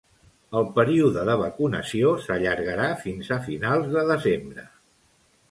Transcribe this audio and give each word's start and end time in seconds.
El 0.59 0.63
període 0.77 1.25
de 1.29 1.35
vacunació 1.41 2.15
s'allargarà 2.23 2.89
fins 3.05 3.31
a 3.37 3.39
finals 3.45 3.93
de 3.99 4.09
desembre. 4.15 4.67